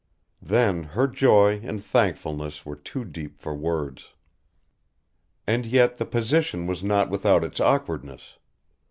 Then 0.41 0.81
her 0.81 1.05
joy 1.05 1.59
and 1.63 1.85
thankfulness 1.85 2.65
were 2.65 2.75
too 2.75 3.05
deep 3.05 3.37
for 3.39 3.53
words. 3.53 4.15
And 5.45 5.63
yet 5.67 5.97
the 5.97 6.07
position 6.07 6.65
was 6.65 6.83
not 6.83 7.11
without 7.11 7.43
its 7.43 7.59
awkwardness. 7.59 8.39